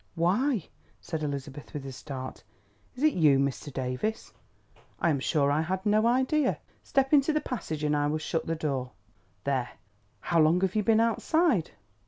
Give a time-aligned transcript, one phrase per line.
[0.15, 0.67] "Why,"
[0.99, 2.43] said Elizabeth with a start,
[2.95, 3.71] "is it you, Mr.
[3.71, 4.33] Davies?
[4.99, 6.57] I am sure I had no idea.
[6.81, 8.93] Step into the passage and I will shut the door.
[9.43, 9.69] There!
[10.21, 11.69] How long have you been outside?"